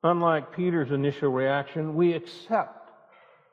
Unlike 0.04 0.54
Peter's 0.54 0.92
initial 0.92 1.30
reaction, 1.30 1.96
we 1.96 2.12
accept 2.12 2.90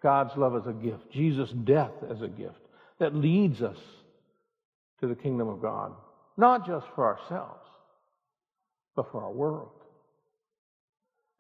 God's 0.04 0.38
love 0.38 0.56
as 0.56 0.68
a 0.68 0.74
gift, 0.74 1.12
Jesus' 1.12 1.50
death 1.50 1.94
as 2.12 2.22
a 2.22 2.28
gift 2.28 2.60
that 3.00 3.16
leads 3.16 3.64
us 3.64 3.78
to 5.08 5.14
the 5.14 5.22
kingdom 5.22 5.48
of 5.48 5.62
God, 5.62 5.94
not 6.38 6.66
just 6.66 6.86
for 6.96 7.06
ourselves, 7.06 7.68
but 8.96 9.12
for 9.12 9.24
our 9.24 9.32
world. 9.32 9.70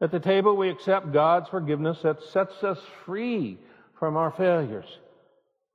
At 0.01 0.11
the 0.11 0.19
table, 0.19 0.55
we 0.55 0.69
accept 0.69 1.13
God's 1.13 1.49
forgiveness 1.49 1.99
that 2.03 2.21
sets 2.31 2.63
us 2.63 2.79
free 3.05 3.57
from 3.97 4.17
our 4.17 4.31
failures 4.31 4.85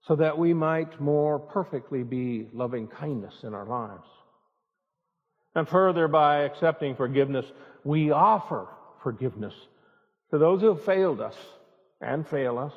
so 0.07 0.17
that 0.17 0.39
we 0.39 0.55
might 0.55 1.01
more 1.01 1.39
perfectly 1.39 2.03
be 2.03 2.49
loving 2.53 2.87
kindness 2.87 3.35
in 3.43 3.55
our 3.55 3.67
lives. 3.67 4.07
And 5.55 5.69
further, 5.69 6.07
by 6.07 6.43
accepting 6.43 6.95
forgiveness, 6.95 7.47
we 7.83 8.11
offer 8.11 8.69
forgiveness 9.03 9.55
to 10.31 10.39
those 10.39 10.61
who 10.61 10.69
have 10.69 10.85
failed 10.85 11.21
us 11.21 11.37
and 12.01 12.27
fail 12.27 12.59
us, 12.59 12.73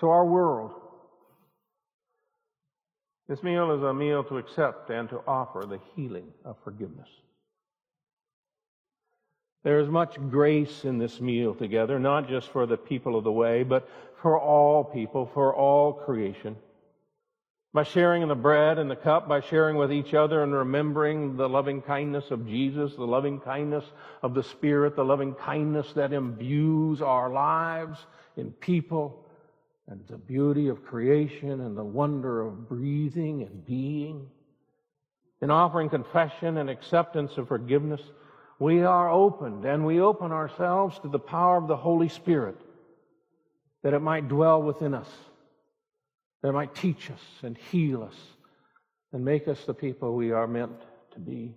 to 0.00 0.08
our 0.08 0.26
world. 0.26 0.72
This 3.28 3.42
meal 3.42 3.72
is 3.72 3.82
a 3.82 3.94
meal 3.94 4.22
to 4.24 4.38
accept 4.38 4.90
and 4.90 5.08
to 5.08 5.22
offer 5.26 5.64
the 5.66 5.80
healing 5.94 6.26
of 6.44 6.56
forgiveness. 6.62 7.08
There 9.62 9.80
is 9.80 9.88
much 9.88 10.16
grace 10.30 10.84
in 10.84 10.98
this 10.98 11.22
meal 11.22 11.54
together, 11.54 11.98
not 11.98 12.28
just 12.28 12.50
for 12.50 12.66
the 12.66 12.76
people 12.76 13.16
of 13.16 13.24
the 13.24 13.32
way, 13.32 13.62
but 13.62 13.88
for 14.20 14.38
all 14.38 14.84
people, 14.84 15.30
for 15.32 15.54
all 15.54 15.94
creation. 15.94 16.56
By 17.72 17.82
sharing 17.82 18.22
in 18.22 18.28
the 18.28 18.34
bread 18.34 18.78
and 18.78 18.90
the 18.90 18.94
cup, 18.94 19.26
by 19.26 19.40
sharing 19.40 19.76
with 19.76 19.90
each 19.90 20.12
other 20.12 20.42
and 20.42 20.52
remembering 20.52 21.36
the 21.36 21.48
loving 21.48 21.80
kindness 21.80 22.30
of 22.30 22.46
Jesus, 22.46 22.94
the 22.94 23.06
loving 23.06 23.40
kindness 23.40 23.84
of 24.22 24.34
the 24.34 24.42
Spirit, 24.42 24.96
the 24.96 25.04
loving 25.04 25.34
kindness 25.34 25.92
that 25.94 26.12
imbues 26.12 27.00
our 27.00 27.30
lives 27.30 27.98
in 28.36 28.52
people, 28.52 29.23
and 29.88 30.00
the 30.08 30.16
beauty 30.16 30.68
of 30.68 30.84
creation 30.84 31.60
and 31.60 31.76
the 31.76 31.84
wonder 31.84 32.40
of 32.40 32.68
breathing 32.68 33.42
and 33.42 33.66
being. 33.66 34.26
In 35.42 35.50
offering 35.50 35.90
confession 35.90 36.56
and 36.56 36.70
acceptance 36.70 37.36
of 37.36 37.48
forgiveness, 37.48 38.00
we 38.58 38.82
are 38.82 39.10
opened 39.10 39.64
and 39.64 39.84
we 39.84 40.00
open 40.00 40.32
ourselves 40.32 40.98
to 41.00 41.08
the 41.08 41.18
power 41.18 41.58
of 41.58 41.68
the 41.68 41.76
Holy 41.76 42.08
Spirit 42.08 42.56
that 43.82 43.92
it 43.92 44.00
might 44.00 44.28
dwell 44.28 44.62
within 44.62 44.94
us, 44.94 45.08
that 46.40 46.48
it 46.48 46.52
might 46.52 46.74
teach 46.74 47.10
us 47.10 47.20
and 47.42 47.58
heal 47.70 48.02
us 48.02 48.16
and 49.12 49.24
make 49.24 49.46
us 49.48 49.62
the 49.66 49.74
people 49.74 50.14
we 50.14 50.32
are 50.32 50.46
meant 50.46 50.80
to 51.12 51.20
be. 51.20 51.54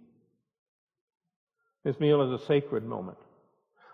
This 1.86 2.00
meal 2.02 2.22
is 2.22 2.42
a 2.42 2.46
sacred 2.46 2.84
moment, 2.84 3.18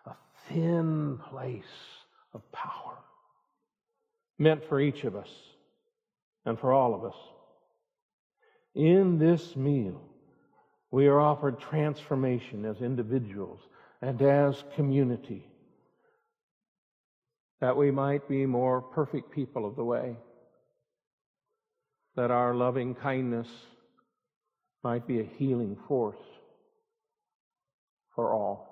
a 0.07 0.13
thin 0.49 1.19
place 1.29 1.63
of 2.33 2.41
power 2.51 2.92
meant 4.37 4.67
for 4.67 4.79
each 4.79 5.03
of 5.03 5.15
us 5.15 5.29
and 6.45 6.59
for 6.59 6.73
all 6.73 6.93
of 6.93 7.05
us. 7.05 7.15
In 8.75 9.19
this 9.19 9.55
meal, 9.55 10.01
we 10.91 11.07
are 11.07 11.19
offered 11.19 11.59
transformation 11.59 12.65
as 12.65 12.81
individuals 12.81 13.59
and 14.01 14.21
as 14.21 14.63
community, 14.75 15.45
that 17.61 17.77
we 17.77 17.91
might 17.91 18.27
be 18.27 18.45
more 18.45 18.81
perfect 18.81 19.31
people 19.31 19.65
of 19.65 19.75
the 19.75 19.83
way, 19.83 20.17
that 22.15 22.31
our 22.31 22.53
loving 22.53 22.95
kindness 22.95 23.47
might 24.83 25.07
be 25.07 25.19
a 25.19 25.29
healing 25.37 25.77
force 25.87 26.17
for 28.13 28.33
all. 28.33 28.69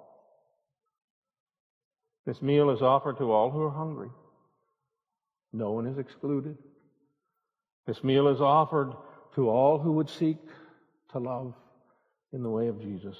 This 2.25 2.41
meal 2.41 2.69
is 2.69 2.81
offered 2.81 3.17
to 3.17 3.31
all 3.31 3.49
who 3.49 3.61
are 3.61 3.71
hungry. 3.71 4.09
No 5.53 5.71
one 5.71 5.85
is 5.85 5.97
excluded. 5.97 6.57
This 7.85 8.03
meal 8.03 8.27
is 8.27 8.39
offered 8.39 8.93
to 9.35 9.49
all 9.49 9.79
who 9.79 9.93
would 9.93 10.09
seek 10.09 10.37
to 11.11 11.19
love 11.19 11.53
in 12.31 12.43
the 12.43 12.49
way 12.49 12.67
of 12.67 12.81
Jesus. 12.81 13.17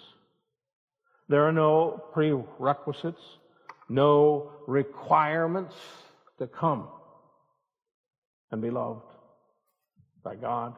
There 1.28 1.48
are 1.48 1.52
no 1.52 2.02
prerequisites, 2.14 3.22
no 3.90 4.52
requirements 4.68 5.76
to 6.40 6.48
come 6.48 6.88
and 8.52 8.62
be 8.62 8.70
loved 8.70 9.06
by 10.24 10.36
God, 10.36 10.76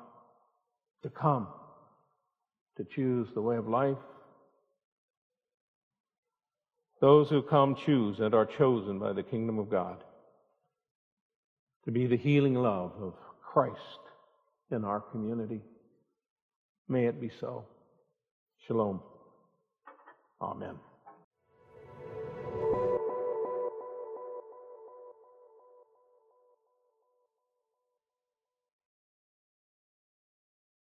to 1.03 1.09
come, 1.09 1.47
to 2.77 2.83
choose 2.83 3.27
the 3.33 3.41
way 3.41 3.57
of 3.57 3.67
life. 3.67 3.97
Those 7.01 7.29
who 7.29 7.41
come 7.41 7.75
choose 7.75 8.19
and 8.19 8.33
are 8.33 8.45
chosen 8.45 8.97
by 8.97 9.13
the 9.13 9.23
kingdom 9.23 9.59
of 9.59 9.69
God 9.69 10.03
to 11.85 11.91
be 11.91 12.07
the 12.07 12.17
healing 12.17 12.55
love 12.55 12.93
of 13.01 13.13
Christ 13.41 13.99
in 14.71 14.83
our 14.85 14.99
community. 14.99 15.61
May 16.87 17.05
it 17.05 17.19
be 17.19 17.31
so. 17.39 17.65
Shalom. 18.67 19.01
Amen. 20.41 20.75